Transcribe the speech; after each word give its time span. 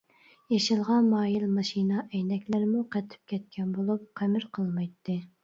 يېشىلغا 0.51 0.95
مايىل 1.09 1.45
ماشىنا 1.57 2.05
ئەينەكلىرىمۇ 2.07 2.81
قېتىپ 2.97 3.31
كەتكەن 3.35 3.77
بولۇپ، 3.77 4.11
قىمىر 4.23 4.51
قىلمايتتى. 4.59 5.21